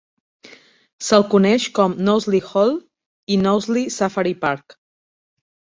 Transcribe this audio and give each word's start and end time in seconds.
Se'l 1.07 1.25
coneix 1.33 1.67
com 1.81 1.95
Knowsley 1.99 2.43
Hall 2.49 2.75
i 3.35 3.39
Knowsley 3.45 3.89
Safari 4.01 4.37
Park. 4.49 4.79